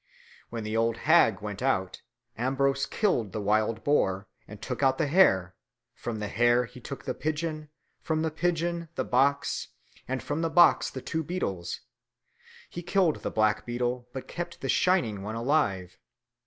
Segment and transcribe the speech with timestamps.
[0.49, 2.01] When the old hag went out,
[2.35, 5.53] Ambrose killed the wild boar, and took out the hare;
[5.93, 7.69] from the hare he took the pigeon,
[8.01, 9.67] from the pigeon the box,
[10.07, 11.81] and from the box the two beetles;
[12.67, 15.99] he killed the black beetle, but kept the shining one alive.